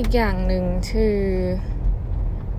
[0.00, 1.18] อีกอย่างหนึ่งคือ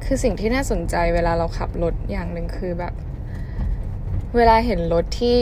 [0.06, 2.94] คือสิ่งที่น่าสนใจเวลาเราขับรถอย่างหนึ่งคือแบบ
[4.36, 5.40] เวลาเห็นรถที่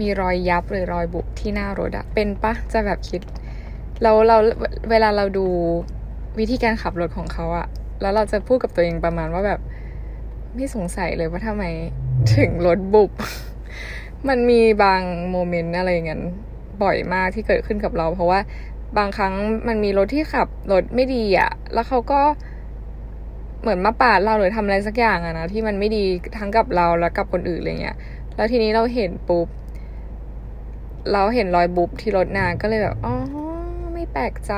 [0.00, 3.20] มีรอยยับหรือรอยบุบที่หน้ารถอะเป็นปะจะแบบคิด
[4.02, 4.36] เราเรา
[4.90, 5.46] เวลาเราดู
[6.38, 7.66] วิธีการขับรถของเขาอะ
[8.00, 9.60] แล้วเราจะพูดกับตัวเองประมาณว่าแบบ
[10.54, 11.64] ไม่สงสัยเลยว่าทำไม
[12.36, 13.12] ถึงรถบุบ
[14.28, 16.20] มันมีบางโมเมนต์อะไรเงี้ย
[16.82, 18.40] บ่อยมากที่เกิดขึ้นกับเรา เพราะว่า
[18.98, 19.34] บางครั้ง
[19.68, 22.20] มันมีรถที่ขับรถไม่ดีอะแล้วเขาก็
[23.60, 26.04] เหมือนมาปาดเราหรือทำอะไรสักอย่างอะนะที่มันไม่ดี
[26.38, 27.96] ทั้งกับเราและกับคนอื่นอะไรเงี้ย
[28.36, 29.48] แล้วทีนี้เราเห็นปุ๊บ
[31.12, 33.14] เราเห็นรอยบุบที่รถนาก็เลยแบบอ๋อ
[33.94, 34.52] ไม่แปลกใจ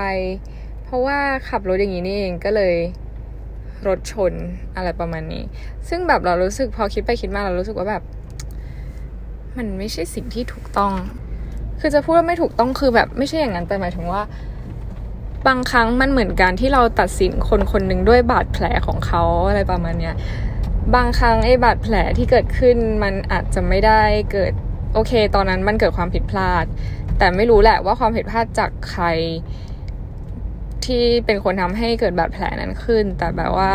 [0.84, 2.74] เพราะว่าขับรถอย่างนี้นี่เองก็เลย
[3.86, 4.32] รถชน
[4.76, 5.44] อะไรประมาณนี้
[5.88, 8.02] ซึ่งแบบเรารู้สึกพอคิดไปคิดมาเรารู้สึกว่าแบบ
[9.56, 10.92] มันไม่ใช่สิ่งที่ถูกต้อง
[11.80, 14.22] คือจะพูดว่าไม่ถูกต้องคือแบบไม่ใช่อย่างนั้นแต่หมายถึงว่า
[15.46, 20.14] บางครั้งมันเหมือนกันที่เราตัดสินคนคนหนึ่งด้วยบาดแผลของเขาอะไรประมาณเนี้ย
[20.94, 24.52] บางครั้งไอ้บาดแผลที่เกิดขึ้นมันอาจจะไม่ได้เกิด
[24.94, 26.64] โอเค ตอนนั้นมันเกิดความผิดพลาด
[27.18, 29.04] แต่ไม่รู้แหละว่าความผิดพลาดจากใคร
[30.86, 33.72] ที่เป็นคนทำให้เกิดบาดแผลนั้นขึ้น แต่แบบว่า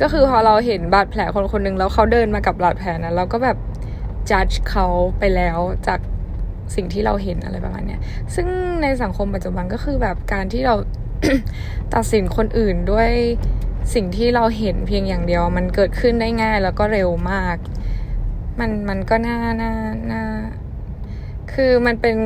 [0.00, 3.56] ก็คือพอเราเห็นบาดแผลคนคนหนึ่งแล้วเขาเดินมากับบาดแผลนั้นเราก็แบบ
[4.30, 4.86] จัดเขา
[5.18, 6.00] ไปแล้วจาก
[6.74, 8.00] สิ่งที่เราเห็นอะไรประมาณเนี้ย
[8.34, 8.46] ซึ่ง
[8.82, 10.74] ในสังคมปัจจุบันก็คือแบบการที่เรา
[11.94, 13.10] ตัดสินคนอื่นด้วย
[13.94, 17.56] สิ่งที่เราเห็นเพียงอย่างเดียว มันเกิดขึ้นได้ง่ายแล้วก็เร็วมาก
[18.60, 19.72] มันมันก็น่าน่า
[20.12, 20.24] น่า
[21.52, 22.16] คือมันเป็น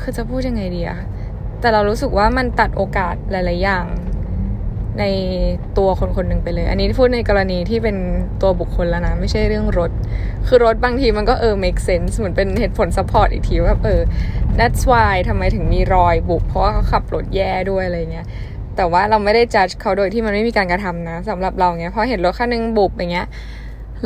[0.00, 1.00] คือจะพูดยังไงดีอะ
[1.60, 3.84] แต่เรารู้สึกว่ามันตัดโอกาสหลาย ๆ อย่าง
[5.00, 5.04] ใน
[5.78, 7.96] ตัวคนคนหนึ่งไปเลย อันนี้พูดในกรณีที่เป็น
[8.42, 9.90] ตัวบุคคลแล้วนะ ไม่ใช่เรื่องรถ
[10.46, 14.00] คือรถบางทีมันก็เออ make sense เหมือนเป็นเหตุผล support อีกทีว่าเออ
[14.58, 18.26] that's why ทำไมถึงมีรอยบุบเพราะว่าเขาขับรถแย่ด้วยอะไรเงี้ย
[18.76, 23.26] แต่ว่าเราไม่ได้ judge เขาโดยที่มันไม่มีการกระทำนะสำหรับเราเงี้ยพอเห็นรถคันนึงบุบอย่างเงี้ย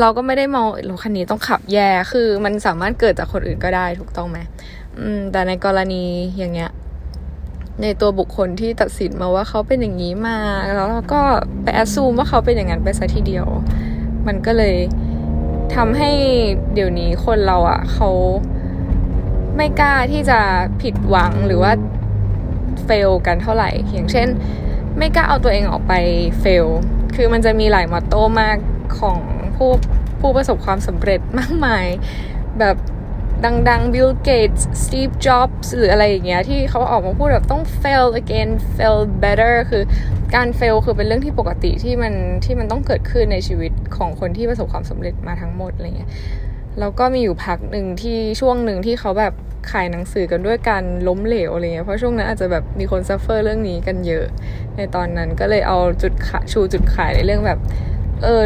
[0.01, 4.39] เราก็ไม่ได้มองรถคันนี้ต้องขับแย่คือมันสามารถเกิดจากคนอื่นก็ได้ถูกต้องไหม
[4.99, 6.03] อืมแต่ในกรณี
[6.39, 6.71] อย่างเงี้ย
[7.81, 10.39] ในตัวบุคคลที่ตัดสินมาว่าเขาเป็นอย่างนี้มา
[10.75, 11.21] แล้วก็
[11.63, 13.47] ไปแอดซูมว่าเขาเป็นอย่างนั้นไปซะทีเดียว
[14.27, 14.77] มันก็เลย
[15.75, 16.11] ทำให้
[16.75, 18.11] เดี๋ยวนี้คนเราอะ่ะเขา
[19.57, 20.41] ไม่กล้าที่จะ
[20.83, 21.73] ผิดหวังหรือว่า
[22.85, 24.29] เฟลกันเท่าไหร่ อย่างเช่น
[24.99, 25.93] ไม่กล้าเอาตัวเองออกไป
[26.41, 26.67] เฟล
[27.15, 28.57] คือมันจะมีหลายมอตโต้มาก
[28.99, 29.19] ของ
[29.57, 29.71] ผู้
[30.21, 31.87] ผู้ประสบความสำเร็จมากมาย
[32.59, 32.77] แบบ
[33.45, 39.83] ดังๆ Bill Gates Steve Jobs หรืออะไรอย่างเงี้ยที่เขาออกมาพูดแบบต้อง fail again fail better คือ
[40.35, 42.15] การ fail คือเป็นเรื่องที่ปกติที่มัน
[42.45, 46.11] ที่มันต้องเกิดขึ้นในชีวิตของคนที่ประสบความสำเร็จมาทั้งหมดอะไรเงี้ย
[46.81, 49.35] แล้วก็มีอยู่พักหนึ่งที่ช่วงหนึ่งที่เขาแบบ
[49.71, 54.27] ขายหนังสือกันด้วยการล้มเหลวอะไรเงี้ยเพราะช่วงนั้นอาจจะแบบมีคนซัฟเฟอร์เรื่องนี้กันเยอะ
[54.77, 56.13] ในตอนนั้นก็เลยเอาจุด
[56.53, 57.59] ชูจุดขายในเรื่องแบบ
[58.23, 58.43] เออ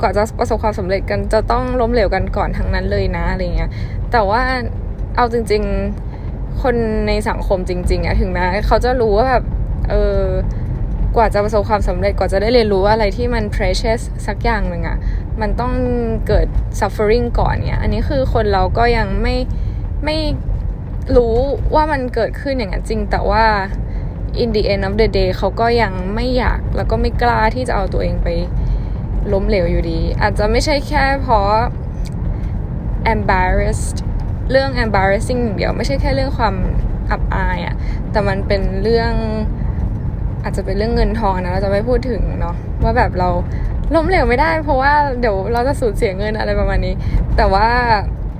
[0.00, 3.70] กว่าจะประสบความสำเร็จกันจะต้องล้มเหลวกันก่อนทั้งนั้นเลยนะอะไรเงี้ย
[4.16, 4.42] แต่ว่า
[5.16, 5.62] เอาจริง
[6.12, 6.74] ๆ คน
[7.08, 9.44] ในสังคมจริงๆอะถึงแม้เขาจะรู้ว่าแบบ
[9.90, 10.26] เออ
[11.16, 14.98] กว่าจะประสบความสำเร็จกว่าจะได้เรียนรู้ว่าอะไรที่มัน precious สักอย่างหนึ่งอะ
[15.40, 15.72] มันต้อง
[16.26, 16.46] เกิด
[16.80, 19.36] suffering ก่อนเนี่ย อันนี้คือคนเราก็ยังไม่
[20.04, 20.18] ไม่
[21.16, 21.36] รู้
[21.74, 23.44] ว่ามันเกิดขึ้นอย่างนั้นจริง แต่ว่า
[24.42, 28.28] in the end of the day เขาก็ยังไม่อยากแล้วก็ไม่กล้าที่จะเอาตัวเองไป
[29.32, 31.50] ล้มเหลวอยู่ดี อาจจะไม่ใช่แค่เพราะ
[33.14, 33.98] embarrassed
[34.50, 36.54] เรื่อง embarrassing องเดียวไม่ใช่แค่เรื่องความ
[37.10, 37.74] อับอายอะ
[38.12, 39.12] แต่มันเป็นเรื่อง
[40.42, 43.28] อาจจะเป็นเรื่องเงินทองนะเราจะไม่พูดถึงเนาะว่าแบบเรา
[43.94, 46.94] ล้มเหลวไม่ได้ เพราะว่าเดี๋ยวเราจะสูญเสียเงินอะไรประมาณนี้
[47.36, 47.68] แต่ว่า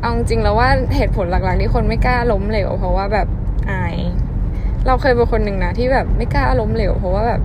[0.01, 3.29] เอาจริงแล้วว่าเหตุผลหลักๆที่คนไม่กล้าล้มเหลว เพราะว่าแบบ
[3.71, 3.97] อาย
[4.87, 7.41] เราเคยเป็นคนหนึ่งนะที่แบบไม่กล้าล้มเหลว เพราะว่าแบบ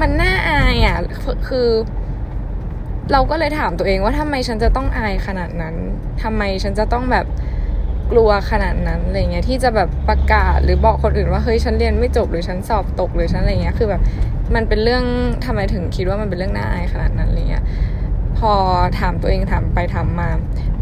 [0.00, 0.96] มันน่าอายอะ
[1.48, 1.68] คือ
[3.12, 5.74] เราก็เลยถามตัวเองว่าทำไมฉันจะต้องอายขนาดนั้น
[6.22, 7.26] ทำไมฉันจะต้องแบบ
[8.12, 14.02] กลัวขนาดนั้นอะไรเงี้ยที่จะแบบประกาศหรือบอกคนอื่นว่าเฮ้ยฉันเรียนไม่จบหรือฉันสอบตกหรือฉันอะไรเงี้ยคือแบบ
[14.54, 15.04] มันเป็นเรื่อง
[15.44, 17.64] ทำไมถึงคิดว่ามันเป็นเรื่องน่าอายขนาดนั้นอะไรเงี้ย
[18.38, 18.52] พอ
[18.98, 20.28] ถามตัวเองถามไปถามมา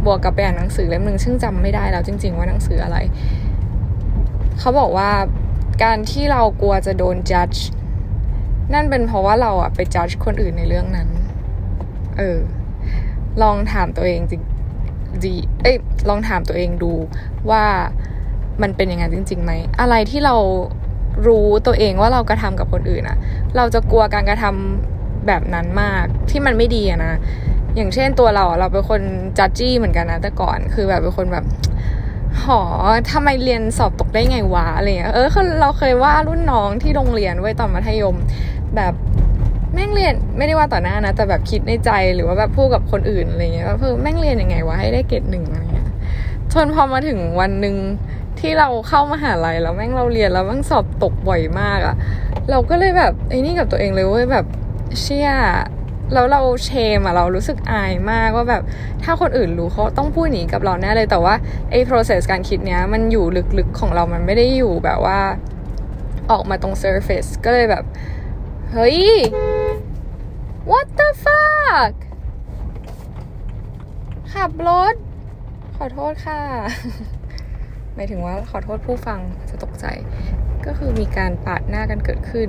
[0.04, 2.96] บวกกับไปอ่านหนังสือเล่มหนึ่งซึ่งจำไม่ได้แล้วจริง ๆ ว่าหนังสืออะไร
[4.58, 5.10] เขาบอกว่า
[5.84, 7.60] การที่เรากลัวจะโดน judge
[8.74, 11.08] นั่นเป็นเพราะว่าเราอะไป judge คนอื่นในเรื่องนั้น
[12.18, 12.38] เออ
[13.42, 14.42] ลองถามตัวเองจริง
[15.24, 15.76] ดีเอ้ย
[16.08, 16.92] ลองถามตัวเองดู
[17.50, 17.64] ว่า
[18.62, 20.36] มันเป็นยังไงจริงๆไหมอะไรที่เรา
[21.26, 23.18] รู้ตัวเองว่าเรากระทำกับคนอื่นอะ
[23.56, 27.14] เราจะกลัวการกระทำแบบนั้นมากที่มันไม่ดีอะนะ
[27.76, 29.00] อย่างเช่นตัวเราเราเป็นคน
[29.38, 31.44] จัดจี้เหมือนกันนะแต่ก่อนคือแบบเป็นคนแบบ
[32.42, 32.60] หอ
[33.10, 35.28] ทำไมเรียนสอบตกได้ไงวะอะไรเงี้ยเออ
[35.60, 38.16] เราเคยว่ารุ่นน้องที่โรงเรียนไว้ตอนมัธยม
[38.76, 38.94] แบบ
[39.74, 45.88] แม่งเรียนไม่ได้ว่าต่อหน้านะ แต่แบบคิดในใจหรือว่าแบบพูดกับคนอื่นอะไรเงี้ยว่าเพิ่แม่งเรียนยังไงวะให้ได้เกรดหนึ่งอะไรเงี้ย
[46.52, 47.76] จนพอมาถึงวันหนึ่ง
[48.40, 51.96] ที่เราเข้ามาหาลัยแล้วแม่งเราเรียนแล้วแม่งสอบตกบ่อยมากอะ
[52.50, 54.46] เราก็เลยแบบไอ้นี่กับตัวเองเลยเว้ยแบบ
[55.00, 55.30] เชี่ย
[56.14, 58.62] แล้วเราเชมอะเรารู้สึกอายมากว่าแบบ
[59.02, 61.34] ถ้าคนอื่นรู้เขาต้องพูดหนีกับเราแน่เลยแต่ว่า
[61.70, 63.24] ไอ้ process การคิดเนี้ยมันอยู่
[63.58, 65.18] ลึกๆของเรามันไม่ได้อยู่แบบว่า
[66.30, 67.84] ออกมาตรง surface ก็เลยแบบ
[68.72, 68.98] เฮ้ย
[70.68, 71.94] what the fuck
[74.34, 74.94] ขับรถ
[75.76, 76.40] ขอโทษค่ะ
[77.94, 79.20] หมายถึงว่าขอโทษผู้ฟัง
[79.50, 79.86] จะตกใจ
[80.66, 82.48] ก็คือมีการปาดหน้ากันเกิดขึ้น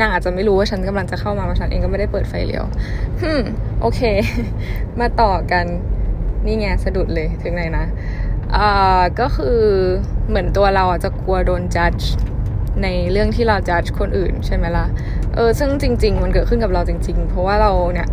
[0.00, 2.64] นางอาจจะไม่รู้ว่าฉันกำลังจะเข้ามาเพราะฉันเองก็ไม่ได้เปิดไฟเลี้ยว
[3.22, 3.42] ฮึม
[3.80, 4.00] โอเค
[5.00, 5.64] มาต่อกัน
[6.46, 7.86] นี่ไงสะดุดเลยถึงไหนนะ
[8.56, 9.58] อ่าก็คือ
[10.28, 11.92] เหมือนตัวเราจะกลัวโดนจัด
[12.82, 14.86] ในเรื่องที่เราจัดคนอื่นใช่ไหมละ่ะ
[15.40, 18.08] ออซึ่งจริง ๆ มันเกิดขึ้นกับเราจริง ๆ เพราะว่าเราเนี่ย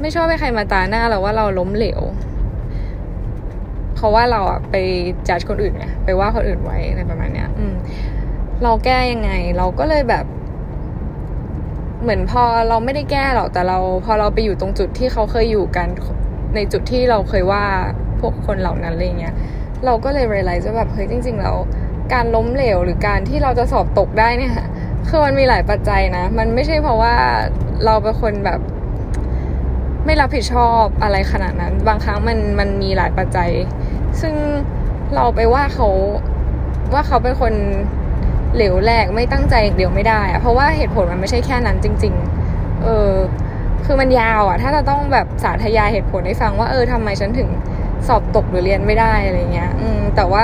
[0.00, 2.00] ไม่ชอบให้ใครมาตาหน้าเราว่าเราล้มเหลว
[3.96, 4.76] เพราะว่าเราอะไป
[5.28, 7.74] จัดคนอื่นไงไปว่าคนอื่นไว้อะไรประมาณเนี้ย อืม
[8.62, 10.24] เราแก้ยังไง เราก็เลยแบบ
[12.02, 15.88] เหมือนพอเราไม่ได้แก้หรอกแต่เรา พอเราไปอยู่ตรงจุดที่เขาเคยอยู่กัน
[16.54, 17.64] ในจุดที่เราเคยว่า
[18.20, 19.34] พวกคนเหล่านั้นอะไรเงี้ย
[19.84, 21.56] เราก็เลยเรียลไลซ์ว่าแบบเฮ้ยจริง ๆ แล้ว
[22.12, 24.54] การล้มเหลวหรือการที่เราจะสอบตกได้เนี่ย
[25.08, 27.14] คือมันมีหลายปัจจัยนะ มันไม่ใช่เพราะว่า
[27.84, 28.60] เราเป็นคนแบบ
[30.06, 33.50] ไม่รับผิดชอบอะไรขนาดนั้น บางครั้งมันมันมีหลายปัจจัย
[34.20, 34.34] ซึ่ง
[35.14, 35.88] เราไปว่าเขา
[36.92, 37.52] ว่าเขาเป็นคน
[38.54, 42.14] เหลวแหลกไม่ตั้งใจเดี๋ยวไม่ได้อะเพราะว่าเหตุผลมันไม่ใช่แค่นั้นจริง
[42.48, 43.12] ๆ เออ
[43.84, 47.48] คือมันยาวอะถ้าเราต้องแบบสาธยายเหตุผลให้ฟังว่าเออทำไมฉันถึง
[48.08, 50.42] สอบตกหรือเรียนไม่ได้อะไรเงี้ย อืมแต่ว่า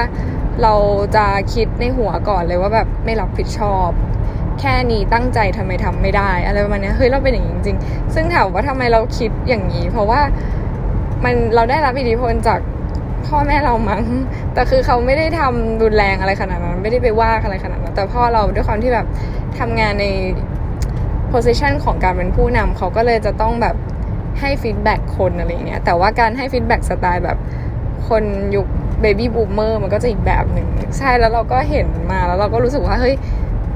[0.62, 0.74] เรา
[1.16, 3.88] จะคิดในหัวก่อนเลยว่าแบบไม่รับผิดชอบ
[4.60, 10.20] แค่นี้ตั้งใจทำไมทำไม่ได้ อะไรประมาณนี้เฮ้ยเราเป็นอย่างนี้จริงๆซึ่งถามว่าทำไมเราคิดอย่างนี้ เพราะว่า
[11.24, 12.60] มันเราได้รับอิทธิพลจาก
[13.26, 14.04] พ่อแม่เรามั้ง
[14.54, 19.06] แต่คือเขาไม่ได้ทำรุนแรงอะไรขนาดนั้นไม่ได้ไปว่าอะไรขนาดนั้น แต่พ่อเราด้วยความที่แบบ
[19.58, 20.06] ทำงานใน
[21.32, 23.76] position ของการเป็นผู้นำเขาก็เลยจะต้องแบบ
[24.40, 27.38] ให้ feedback คนอะไรเงี้ย แต่ว่าการให้ feedback สไตล์แบบ
[28.08, 28.22] คน
[28.56, 28.66] ยุค
[29.00, 30.68] baby boomer มันก็จะอีกแบบหนึ่ง
[30.98, 33.14] ใช่แล้วเราก็เห็นมาแล้วเราก็รู้สึกว่าเฮ้ย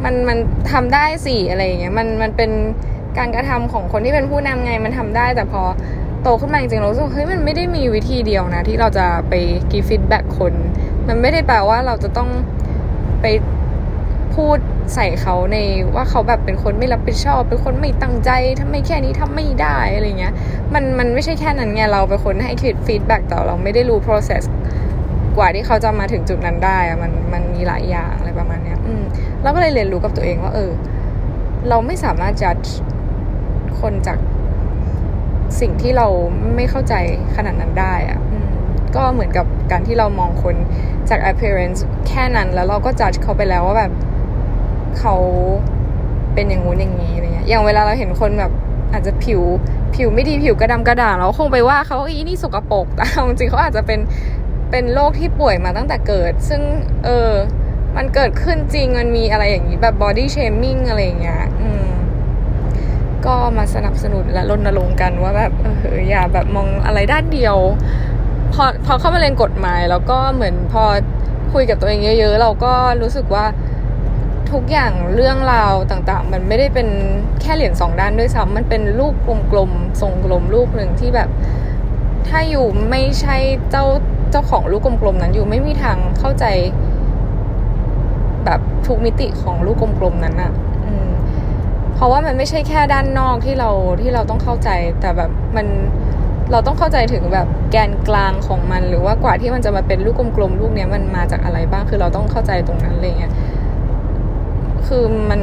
[0.05, 0.39] มันมัน
[0.73, 2.51] ทำได้สิอะไรเงี้ยมันมันเป็น
[3.19, 5.63] การกระทำของคนที่เป็นผู้นำไงมันทำได้ แต่พอ
[6.23, 9.35] โตขึ้นมาจริงๆเรารู้สึกเฮ้ยมันไม่ได้มีวิธีเดียวนะ ที่เราจะไป
[9.71, 10.55] give feedback คน
[11.09, 12.29] มันไม่ได้แปลว่าเราจะต้อง
[13.23, 13.27] ไป
[14.35, 14.59] พูด
[14.95, 15.57] ใส่เขาใน
[15.95, 18.31] ว่าเขาแบบเป็นคนไม่รับผิดชอบ เป็นคนไม่ตั้งใจ
[18.61, 20.35] ทำไมแค่นี้ทำไม่ได้อะไรเงี้ย
[20.75, 24.43] มันมันไม่ใช่แค่นั้นไงเราเป็นคนให้ give feedback แต่เราไม่ได้รู้ process
[25.37, 29.03] กว่าที่เขาจะมาถึงจุดนั้นได้อะมันมันมีหลายอย่างอะไรประมาณเนี้ย อืม
[29.43, 30.71] เราก็เลยเรียนรู้กับตัวเองว่า เออ
[31.69, 32.57] เราไม่สามารถจัด
[33.81, 34.19] คนจาก
[35.61, 36.07] สิ่งที่เรา
[36.57, 36.95] ไม่เข้าใจ
[37.37, 38.21] ขนาดนั้นได้อะ
[38.97, 40.57] ก็เหมือนกับการที่เรามองคน
[41.11, 43.93] จาก appearance แค่นั้นแล้วเราก็จัดเขาไปแล้วว่าแบบ
[44.99, 45.15] เขา
[46.35, 48.53] เป็นอย่างงู้นอย่างนี้อะไรเงี้ย อย่างเวลาเราเห็นคนแบบ
[48.93, 49.43] อาจจะผิว
[49.95, 54.01] ผิวไม่ดีผิวกระดำกระด่างเราคงไปว่าเขาอีนี่สกปรกแต่จริงๆเขาอาจจะเป็น
[54.71, 56.63] เป็นโรคที่ป่วยมาตั้งแต่เกิด ซึ่ง
[57.05, 57.31] เออ
[57.97, 61.87] มันเกิดขึ้นจริงมันมีอะไรอย่างนี้แบบ body shaming อะไรอย่างเงี้ยอืม
[63.27, 65.67] ก็มาสนับสนุนและรณรงค์กันว่าแบบเอ
[65.97, 67.57] ออย่าแบบมองอะไรด้านเดียว
[68.53, 70.85] พอพอเข้ามาเรียนกฎหมาย แล้วก็เหมือนพอ
[71.53, 73.47] คุยกับตัวเองเยอะ ๆ เราก็รู้สึกว่า
[74.53, 76.89] ทุกอย่างเรื่องราวต่างๆ มันไม่ได้เป็น
[77.41, 79.15] แค่เหรียญสองด้านด้วยซ้ำมันเป็นลูก
[79.53, 81.29] กลมๆทรงกลมลูกหนึ่งที่แบบ
[82.29, 83.37] ถ้าอยู่ไม่ใช่
[83.71, 83.87] เจ้า
[84.31, 86.45] เจ้าของลูกกลมๆนั้นอยู่ไม่มีทางเข้าใจ
[88.45, 90.53] แบบทุกมิติของลูกกลมๆนั้นอะ
[91.95, 93.71] เพราะว่ามันไม่ใช่แค่ด้านนอกที่เรา
[94.01, 94.71] ที่เราต้องเข้าใจ
[95.01, 95.67] แต่แบบมัน
[96.53, 103.33] เราต้องเข้าใจถึงแบบแกนกลางของมัน หรือว่ากว่าที่มันจะมาเป็นลูกกลมๆลูกเนี้ยมันมาจากอะไรบ้างคือเราต้องเข้าใจตรงนั้นเลยเงี้ย
[104.87, 105.41] คือมัน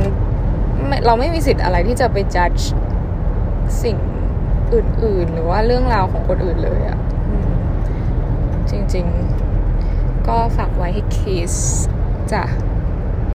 [1.05, 2.51] เราไม่มีสิทธิ์อะไรที่จะไปจัด
[3.83, 3.97] สิ่ง
[4.73, 6.97] อื่นๆ หรือว่าเรื่องราวของคนอื่นเลยอะ
[8.71, 11.55] จริงๆ ก็ฝากไว้ให้คิส
[12.31, 12.43] จ้ะ